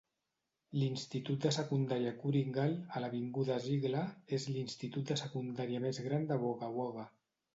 [0.83, 4.01] L'institut de secundària Kooringal, a l'avinguda Ziegler
[4.39, 7.09] és l'institut de secundària més gran de Wagga Wagga.